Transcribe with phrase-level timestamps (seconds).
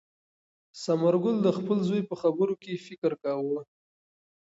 [0.83, 3.61] ثمر ګل د خپل زوی په خبرو کې فکر کاوه.